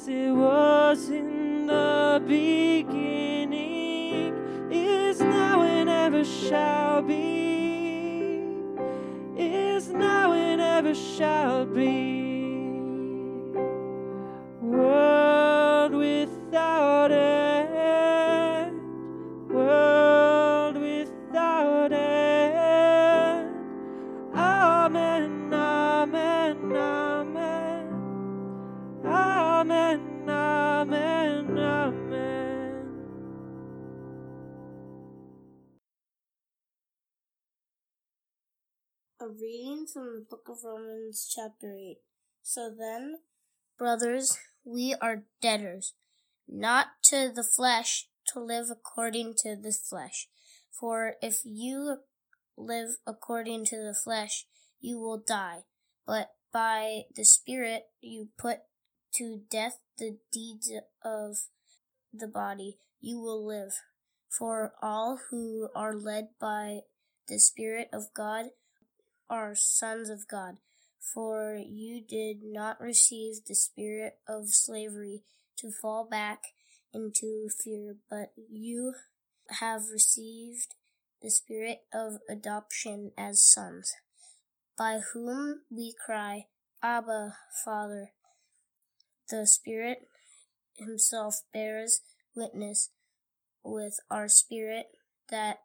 as 0.00 0.08
it 0.08 0.30
was 0.30 1.10
in 1.10 1.66
the 1.66 2.22
beginning, 2.26 3.52
is 4.72 5.20
now 5.20 5.60
and 5.60 5.90
ever 5.90 6.24
shall 6.24 7.02
be, 7.02 8.40
is 9.36 9.90
now 9.90 10.32
and 10.32 10.62
ever 10.62 10.94
shall 10.94 11.66
be. 11.66 12.29
A 39.22 39.28
reading 39.28 39.86
from 39.86 40.04
the 40.14 40.26
book 40.30 40.48
of 40.48 40.64
Romans, 40.64 41.30
chapter 41.30 41.76
8. 41.76 41.98
So 42.42 42.70
then, 42.70 43.16
brothers, 43.76 44.38
we 44.64 44.94
are 44.98 45.24
debtors, 45.42 45.92
not 46.48 46.86
to 47.02 47.30
the 47.30 47.44
flesh, 47.44 48.08
to 48.28 48.40
live 48.40 48.68
according 48.70 49.34
to 49.40 49.56
the 49.56 49.72
flesh. 49.72 50.28
For 50.72 51.16
if 51.20 51.40
you 51.44 51.98
live 52.56 52.96
according 53.06 53.66
to 53.66 53.76
the 53.76 53.94
flesh, 53.94 54.46
you 54.80 54.98
will 54.98 55.18
die. 55.18 55.64
But 56.06 56.30
by 56.50 57.02
the 57.14 57.26
Spirit, 57.26 57.88
you 58.00 58.28
put 58.38 58.60
to 59.16 59.42
death 59.50 59.80
the 59.98 60.16
deeds 60.32 60.72
of 61.04 61.36
the 62.10 62.28
body, 62.28 62.78
you 63.02 63.20
will 63.20 63.46
live. 63.46 63.74
For 64.30 64.72
all 64.80 65.20
who 65.30 65.68
are 65.74 65.94
led 65.94 66.28
by 66.40 66.80
the 67.28 67.38
Spirit 67.38 67.90
of 67.92 68.14
God 68.14 68.46
are 69.30 69.54
sons 69.54 70.10
of 70.10 70.28
God. 70.28 70.58
For 71.14 71.56
you 71.56 72.02
did 72.06 72.42
not 72.42 72.80
receive 72.80 73.44
the 73.46 73.54
spirit 73.54 74.18
of 74.28 74.48
slavery 74.50 75.22
to 75.58 75.70
fall 75.70 76.06
back 76.08 76.40
into 76.92 77.48
fear, 77.62 77.96
but 78.10 78.32
you 78.36 78.94
have 79.60 79.82
received 79.92 80.74
the 81.22 81.30
spirit 81.30 81.82
of 81.92 82.18
adoption 82.28 83.12
as 83.16 83.42
sons, 83.42 83.92
by 84.76 85.00
whom 85.12 85.62
we 85.70 85.94
cry, 86.04 86.46
Abba, 86.82 87.36
Father. 87.64 88.12
The 89.28 89.46
Spirit 89.46 90.08
Himself 90.76 91.42
bears 91.52 92.00
witness 92.34 92.90
with 93.62 94.00
our 94.10 94.28
spirit 94.28 94.86
that 95.30 95.58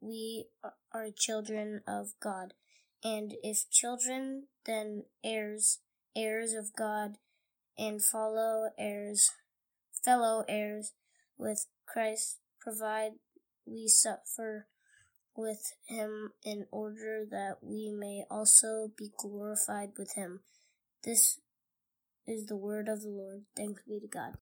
we 0.00 0.46
are 0.94 1.08
children 1.14 1.82
of 1.86 2.12
God. 2.22 2.54
And 3.02 3.34
if 3.42 3.70
children, 3.70 4.48
then 4.66 5.04
heirs, 5.24 5.78
heirs 6.14 6.52
of 6.52 6.74
God, 6.76 7.16
and 7.78 8.04
follow 8.04 8.70
heirs, 8.78 9.30
fellow 10.04 10.44
heirs 10.48 10.92
with 11.38 11.66
Christ, 11.86 12.38
provide 12.60 13.12
we 13.66 13.88
suffer 13.88 14.66
with 15.34 15.72
him 15.86 16.32
in 16.44 16.66
order 16.70 17.24
that 17.30 17.58
we 17.62 17.90
may 17.90 18.24
also 18.30 18.90
be 18.96 19.10
glorified 19.16 19.90
with 19.96 20.14
him. 20.14 20.40
This 21.02 21.38
is 22.26 22.46
the 22.46 22.56
word 22.56 22.88
of 22.88 23.00
the 23.00 23.08
Lord. 23.08 23.44
Thanks 23.56 23.82
be 23.88 24.00
to 24.00 24.06
God. 24.06 24.34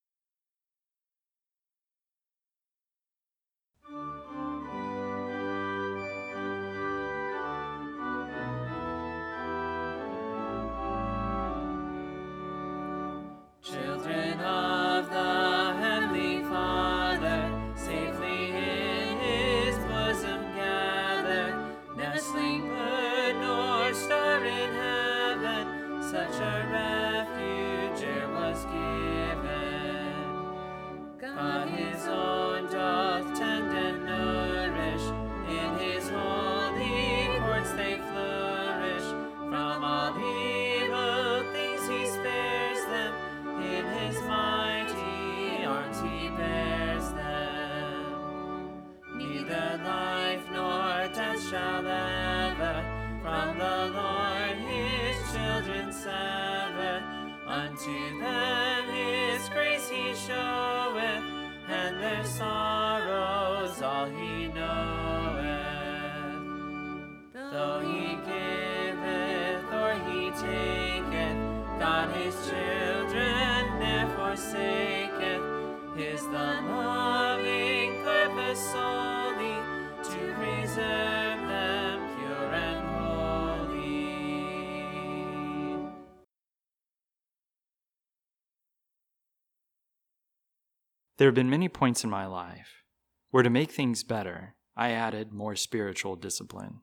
There 91.19 91.27
have 91.27 91.35
been 91.35 91.51
many 91.51 91.69
points 91.69 92.05
in 92.05 92.11
my 92.11 92.27
life 92.27 92.85
where 93.31 93.43
to 93.43 93.51
make 93.51 93.73
things 93.73 94.05
better, 94.05 94.55
I 94.77 94.93
added 94.93 95.33
more 95.33 95.57
spiritual 95.57 96.15
discipline. 96.15 96.81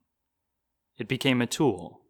It 0.97 1.07
became 1.07 1.41
a 1.41 1.47
tool, 1.47 2.01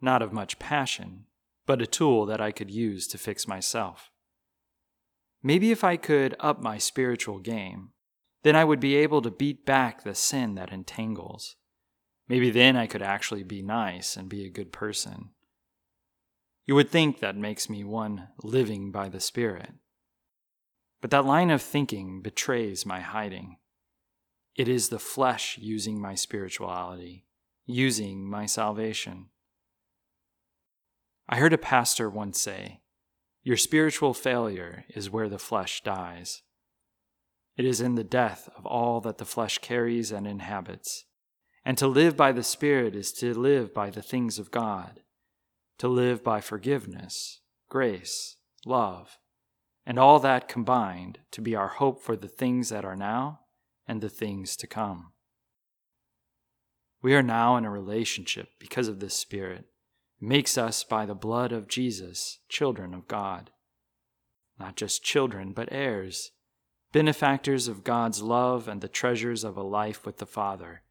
not 0.00 0.22
of 0.22 0.32
much 0.32 0.58
passion, 0.58 1.26
but 1.66 1.82
a 1.82 1.86
tool 1.86 2.24
that 2.26 2.40
I 2.40 2.52
could 2.52 2.70
use 2.70 3.06
to 3.08 3.18
fix 3.18 3.46
myself. 3.46 4.10
Maybe 5.42 5.70
if 5.70 5.84
I 5.84 5.96
could 5.96 6.34
up 6.40 6.62
my 6.62 6.78
spiritual 6.78 7.38
game, 7.38 7.90
then 8.42 8.56
I 8.56 8.64
would 8.64 8.80
be 8.80 8.96
able 8.96 9.20
to 9.22 9.30
beat 9.30 9.66
back 9.66 10.02
the 10.02 10.14
sin 10.14 10.54
that 10.54 10.72
entangles. 10.72 11.56
Maybe 12.28 12.50
then 12.50 12.76
I 12.76 12.86
could 12.86 13.02
actually 13.02 13.42
be 13.42 13.60
nice 13.60 14.16
and 14.16 14.28
be 14.28 14.46
a 14.46 14.50
good 14.50 14.72
person. 14.72 15.30
You 16.64 16.74
would 16.76 16.88
think 16.88 17.20
that 17.20 17.36
makes 17.36 17.68
me 17.68 17.84
one 17.84 18.28
living 18.42 18.90
by 18.90 19.10
the 19.10 19.20
Spirit. 19.20 19.72
But 21.00 21.10
that 21.10 21.24
line 21.24 21.50
of 21.50 21.62
thinking 21.62 22.20
betrays 22.20 22.84
my 22.84 23.00
hiding. 23.00 23.56
It 24.54 24.68
is 24.68 24.88
the 24.88 24.98
flesh 24.98 25.56
using 25.58 26.00
my 26.00 26.14
spirituality, 26.14 27.24
using 27.64 28.28
my 28.28 28.46
salvation. 28.46 29.26
I 31.28 31.36
heard 31.36 31.52
a 31.52 31.58
pastor 31.58 32.10
once 32.10 32.40
say, 32.40 32.80
Your 33.42 33.56
spiritual 33.56 34.12
failure 34.12 34.84
is 34.88 35.08
where 35.08 35.28
the 35.28 35.38
flesh 35.38 35.82
dies. 35.82 36.42
It 37.56 37.64
is 37.64 37.80
in 37.80 37.94
the 37.94 38.04
death 38.04 38.48
of 38.56 38.66
all 38.66 39.00
that 39.02 39.18
the 39.18 39.24
flesh 39.24 39.58
carries 39.58 40.12
and 40.12 40.26
inhabits. 40.26 41.04
And 41.64 41.78
to 41.78 41.86
live 41.86 42.16
by 42.16 42.32
the 42.32 42.42
Spirit 42.42 42.94
is 42.94 43.12
to 43.14 43.38
live 43.38 43.72
by 43.72 43.90
the 43.90 44.02
things 44.02 44.38
of 44.38 44.50
God, 44.50 45.00
to 45.78 45.88
live 45.88 46.24
by 46.24 46.40
forgiveness, 46.40 47.40
grace, 47.68 48.36
love, 48.66 49.18
and 49.86 49.98
all 49.98 50.18
that 50.20 50.48
combined 50.48 51.18
to 51.30 51.40
be 51.40 51.54
our 51.54 51.68
hope 51.68 52.02
for 52.02 52.16
the 52.16 52.28
things 52.28 52.68
that 52.68 52.84
are 52.84 52.96
now 52.96 53.40
and 53.86 54.00
the 54.00 54.08
things 54.08 54.56
to 54.56 54.66
come. 54.66 55.12
We 57.02 57.14
are 57.14 57.22
now 57.22 57.56
in 57.56 57.64
a 57.64 57.70
relationship 57.70 58.50
because 58.58 58.88
of 58.88 59.00
this 59.00 59.14
Spirit. 59.14 59.64
It 60.20 60.28
makes 60.28 60.58
us, 60.58 60.84
by 60.84 61.06
the 61.06 61.14
blood 61.14 61.50
of 61.50 61.66
Jesus, 61.66 62.40
children 62.48 62.92
of 62.92 63.08
God. 63.08 63.50
Not 64.58 64.76
just 64.76 65.02
children, 65.02 65.52
but 65.52 65.72
heirs, 65.72 66.32
benefactors 66.92 67.68
of 67.68 67.84
God's 67.84 68.20
love 68.20 68.68
and 68.68 68.82
the 68.82 68.88
treasures 68.88 69.44
of 69.44 69.56
a 69.56 69.62
life 69.62 70.04
with 70.04 70.18
the 70.18 70.26
Father, 70.26 70.82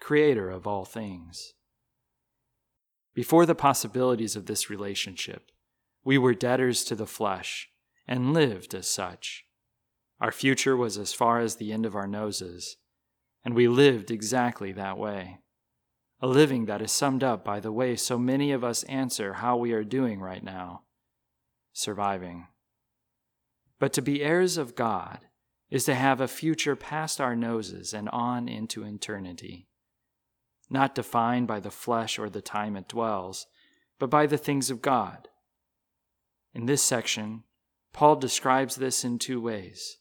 Creator 0.00 0.48
of 0.48 0.66
all 0.66 0.86
things. 0.86 1.52
Before 3.14 3.44
the 3.44 3.54
possibilities 3.54 4.36
of 4.36 4.46
this 4.46 4.70
relationship, 4.70 5.50
we 6.02 6.16
were 6.16 6.34
debtors 6.34 6.84
to 6.84 6.94
the 6.94 7.06
flesh 7.06 7.68
and 8.08 8.32
lived 8.32 8.74
as 8.74 8.88
such. 8.88 9.44
Our 10.20 10.32
future 10.32 10.76
was 10.76 10.98
as 10.98 11.12
far 11.12 11.38
as 11.38 11.56
the 11.56 11.72
end 11.72 11.86
of 11.86 11.94
our 11.94 12.08
noses, 12.08 12.78
and 13.44 13.54
we 13.54 13.68
lived 13.68 14.10
exactly 14.10 14.72
that 14.72 14.98
way. 14.98 15.38
A 16.20 16.26
living 16.26 16.64
that 16.66 16.82
is 16.82 16.90
summed 16.90 17.22
up 17.22 17.44
by 17.44 17.60
the 17.60 17.70
way 17.70 17.94
so 17.94 18.18
many 18.18 18.50
of 18.50 18.64
us 18.64 18.82
answer 18.84 19.34
how 19.34 19.56
we 19.56 19.72
are 19.72 19.84
doing 19.84 20.18
right 20.20 20.42
now 20.42 20.82
surviving. 21.78 22.48
But 23.78 23.92
to 23.92 24.02
be 24.02 24.22
heirs 24.22 24.56
of 24.56 24.74
God 24.74 25.20
is 25.70 25.84
to 25.84 25.94
have 25.94 26.20
a 26.20 26.26
future 26.26 26.74
past 26.74 27.20
our 27.20 27.36
noses 27.36 27.94
and 27.94 28.08
on 28.08 28.48
into 28.48 28.82
eternity, 28.82 29.68
not 30.68 30.94
defined 30.94 31.46
by 31.46 31.60
the 31.60 31.70
flesh 31.70 32.18
or 32.18 32.28
the 32.28 32.42
time 32.42 32.76
it 32.76 32.88
dwells, 32.88 33.46
but 33.98 34.10
by 34.10 34.26
the 34.26 34.38
things 34.38 34.70
of 34.70 34.82
God. 34.82 35.28
In 36.52 36.66
this 36.66 36.82
section, 36.82 37.44
Paul 37.92 38.16
describes 38.16 38.76
this 38.76 39.04
in 39.04 39.18
two 39.18 39.40
ways 39.40 39.98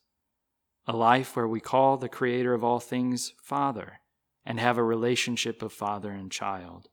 a 0.90 0.96
life 0.96 1.36
where 1.36 1.48
we 1.48 1.60
call 1.60 1.98
the 1.98 2.08
Creator 2.08 2.54
of 2.54 2.64
all 2.64 2.80
things 2.80 3.34
Father 3.44 4.00
and 4.46 4.60
have 4.60 4.78
a 4.78 4.84
relationship 4.84 5.62
of 5.62 5.74
father 5.74 6.12
and 6.12 6.32
child. 6.32 6.88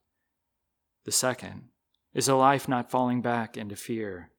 The 1.04 1.12
second 1.12 1.68
is 2.12 2.26
a 2.26 2.34
life 2.34 2.68
not 2.68 2.90
falling 2.90 3.22
back 3.22 3.56
into 3.56 3.76
fear, 3.76 4.32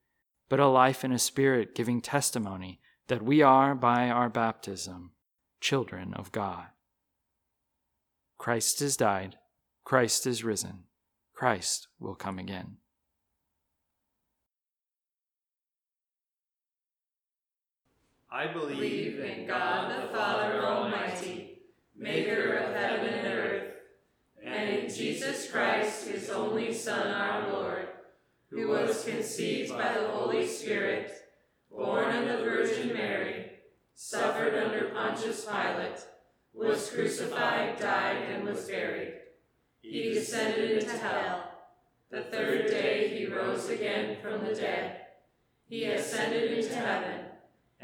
but 0.50 0.60
a 0.60 0.68
life 0.68 1.06
in 1.06 1.13
a 1.13 1.19
spirit 1.19 1.74
giving 1.74 2.02
testimony 2.02 2.81
that 3.08 3.22
we 3.22 3.42
are, 3.42 3.75
by 3.75 4.10
our 4.10 4.30
baptism, 4.30 5.12
children 5.62 6.13
of 6.13 6.31
God. 6.31 6.66
Christ 8.38 8.80
has 8.80 8.98
died, 8.98 9.38
Christ 9.84 10.28
is 10.28 10.44
risen, 10.44 10.84
Christ 11.34 11.88
will 12.00 12.16
come 12.16 12.40
again. 12.40 12.78
I 18.36 18.48
believe 18.48 19.22
in 19.22 19.48
God 19.48 19.90
the 19.90 20.10
Father 20.10 20.62
Almighty, 20.62 21.60
maker 21.96 22.56
of 22.58 22.76
heaven 22.76 23.06
and 23.06 23.28
earth, 23.28 23.74
and 24.44 24.70
in 24.72 24.94
Jesus 24.94 25.50
Christ, 25.50 26.10
his 26.10 26.30
only 26.30 26.74
Son, 26.74 27.08
our 27.08 27.50
Lord, 27.54 27.88
who 28.50 28.68
was 28.68 29.06
conceived 29.06 29.72
by 29.72 29.94
the 29.94 30.10
Holy 30.10 30.46
Spirit, 30.46 31.14
born 31.72 32.14
of 32.14 32.28
the 32.28 32.44
Virgin 32.44 32.92
Mary, 32.92 33.52
suffered 33.96 34.54
under 34.54 34.90
Pontius 34.90 35.46
Pilate, 35.46 36.06
was 36.54 36.90
crucified, 36.90 37.80
died, 37.80 38.18
and 38.34 38.44
was 38.44 38.68
buried. 38.68 39.14
He 39.80 40.14
descended 40.14 40.72
into 40.72 40.98
hell. 40.98 41.54
The 42.12 42.24
third 42.24 42.68
day 42.68 43.18
he 43.18 43.28
rose 43.28 43.70
again 43.70 44.18
from 44.22 44.46
the 44.46 44.54
dead. 44.54 44.98
He 45.70 45.86
ascended 45.86 46.52
into 46.52 46.76
heaven 46.76 47.25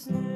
is 0.00 0.06
no 0.08 0.29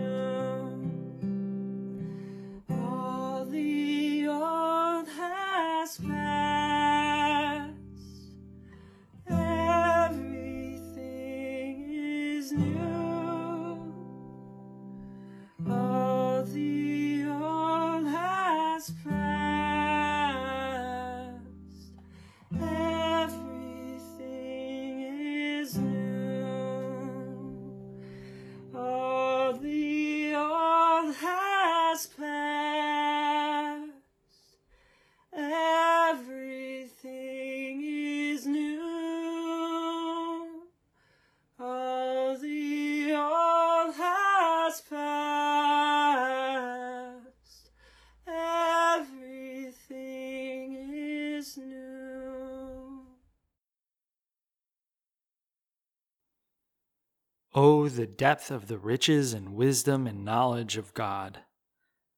Oh, 57.57 57.89
the 57.89 58.07
depth 58.07 58.51
of 58.51 58.67
the 58.67 58.79
riches 58.79 59.33
and 59.33 59.55
wisdom 59.55 60.09
and 60.09 60.25
knowledge 60.25 60.77
of 60.77 60.93
God! 60.93 61.41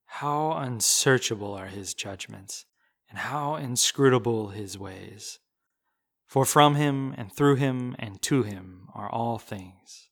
How 0.05 0.53
unsearchable 0.53 1.53
are 1.53 1.67
his 1.67 1.93
judgments, 1.93 2.65
and 3.07 3.19
how 3.19 3.55
inscrutable 3.55 4.49
his 4.49 4.79
ways! 4.79 5.37
For 6.25 6.43
from 6.43 6.73
him, 6.73 7.13
and 7.17 7.31
through 7.31 7.55
him, 7.55 7.95
and 7.99 8.19
to 8.23 8.41
him 8.41 8.87
are 8.95 9.09
all 9.09 9.37
things. 9.37 10.09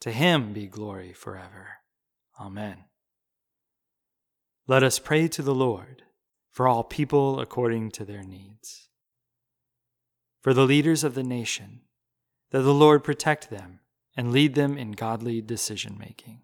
To 0.00 0.10
him 0.10 0.54
be 0.54 0.66
glory 0.66 1.12
forever. 1.12 1.68
Amen. 2.40 2.84
Let 4.66 4.82
us 4.82 4.98
pray 4.98 5.28
to 5.28 5.42
the 5.42 5.54
Lord 5.54 6.02
for 6.50 6.66
all 6.66 6.84
people 6.84 7.38
according 7.38 7.90
to 7.90 8.04
their 8.04 8.22
needs. 8.22 8.88
For 10.40 10.54
the 10.54 10.64
leaders 10.64 11.04
of 11.04 11.14
the 11.14 11.22
nation, 11.22 11.82
that 12.50 12.62
the 12.62 12.72
Lord 12.72 13.04
protect 13.04 13.50
them 13.50 13.80
and 14.16 14.32
lead 14.32 14.54
them 14.54 14.78
in 14.78 14.92
godly 14.92 15.40
decision 15.40 15.96
making. 15.98 16.40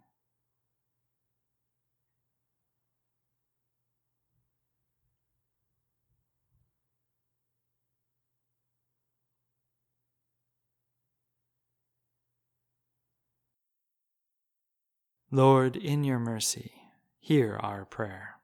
Lord, 15.33 15.77
in 15.77 16.03
your 16.03 16.19
mercy, 16.19 16.73
hear 17.21 17.57
our 17.61 17.85
prayer. 17.85 18.41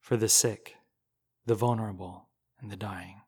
For 0.00 0.16
the 0.16 0.28
sick, 0.28 0.76
the 1.44 1.54
vulnerable, 1.54 2.30
and 2.58 2.70
the 2.70 2.76
dying. 2.76 3.20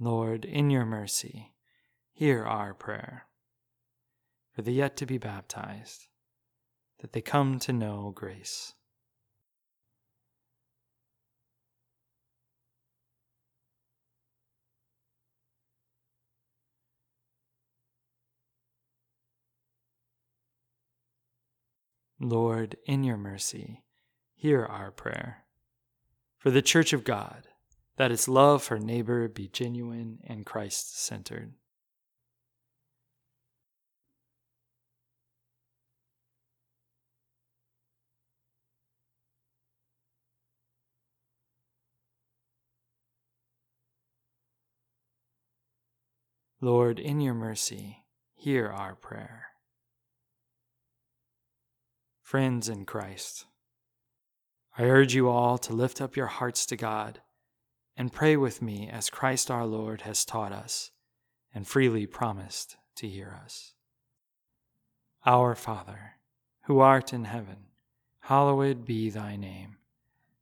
Lord, 0.00 0.44
in 0.44 0.70
your 0.70 0.84
mercy, 0.84 1.54
hear 2.12 2.44
our 2.44 2.72
prayer. 2.72 3.24
For 4.52 4.62
the 4.62 4.72
yet 4.72 4.96
to 4.98 5.06
be 5.06 5.18
baptized, 5.18 6.06
that 7.00 7.12
they 7.12 7.20
come 7.20 7.58
to 7.60 7.72
know 7.72 8.12
grace. 8.14 8.74
Lord, 22.20 22.76
in 22.86 23.02
your 23.02 23.16
mercy, 23.16 23.84
hear 24.34 24.64
our 24.64 24.92
prayer. 24.92 25.44
For 26.36 26.50
the 26.50 26.62
Church 26.62 26.92
of 26.92 27.02
God, 27.02 27.48
that 27.98 28.12
its 28.12 28.28
love 28.28 28.62
for 28.62 28.78
neighbor 28.78 29.26
be 29.26 29.48
genuine 29.48 30.20
and 30.24 30.46
Christ 30.46 31.04
centered. 31.04 31.52
Lord, 46.60 47.00
in 47.00 47.20
your 47.20 47.34
mercy, 47.34 48.04
hear 48.34 48.68
our 48.68 48.94
prayer. 48.94 49.46
Friends 52.22 52.68
in 52.68 52.84
Christ, 52.84 53.46
I 54.76 54.84
urge 54.84 55.14
you 55.14 55.28
all 55.28 55.58
to 55.58 55.72
lift 55.72 56.00
up 56.00 56.16
your 56.16 56.26
hearts 56.26 56.64
to 56.66 56.76
God 56.76 57.20
and 57.98 58.12
pray 58.12 58.36
with 58.36 58.62
me 58.62 58.88
as 58.88 59.10
Christ 59.10 59.50
our 59.50 59.66
Lord 59.66 60.02
has 60.02 60.24
taught 60.24 60.52
us 60.52 60.92
and 61.52 61.66
freely 61.66 62.06
promised 62.06 62.76
to 62.94 63.08
hear 63.08 63.36
us. 63.44 63.74
Our 65.26 65.56
Father, 65.56 66.12
who 66.66 66.78
art 66.78 67.12
in 67.12 67.24
heaven, 67.24 67.66
hallowed 68.20 68.84
be 68.84 69.10
thy 69.10 69.34
name. 69.34 69.78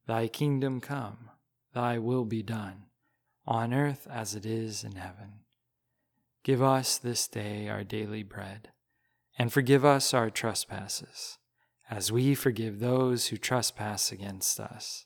Thy 0.07 0.29
kingdom 0.29 0.83
come, 0.83 1.31
thy 1.73 1.99
will 1.99 2.27
be 2.27 2.43
done, 2.43 2.85
on 3.47 3.73
earth 3.73 4.07
as 4.11 4.35
it 4.35 4.45
is 4.45 4.85
in 4.85 4.97
heaven. 4.97 5.41
Give 6.45 6.63
us 6.63 6.99
this 6.99 7.27
day 7.27 7.71
our 7.71 7.85
daily 7.85 8.23
bread, 8.23 8.69
and 9.39 9.51
forgive 9.51 9.85
us 9.85 10.13
our 10.13 10.29
trespasses, 10.29 11.39
as 11.89 12.13
we 12.13 12.35
forgive 12.35 12.81
those 12.81 13.29
who 13.29 13.39
trespass 13.39 14.13
against 14.13 14.61
us. 14.61 15.06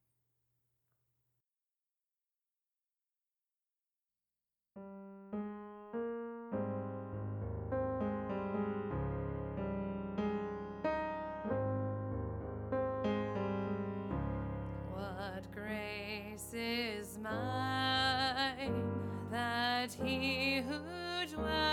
Who 21.41 21.70